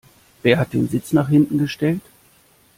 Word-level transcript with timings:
Wer 0.41 0.57
hat 0.57 0.73
den 0.73 0.87
Sitz 0.87 1.13
nach 1.13 1.29
hinten 1.29 1.59
gestellt? 1.59 2.01